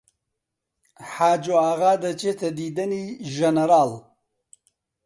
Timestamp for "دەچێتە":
2.03-2.49